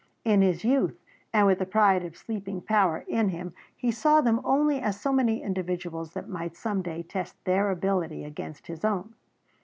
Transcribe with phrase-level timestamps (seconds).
[0.25, 0.97] In his youth,
[1.31, 5.13] and with the pride of sleeping power in him, he saw them only as so
[5.13, 9.13] many individuals that might some day test their ability against his own.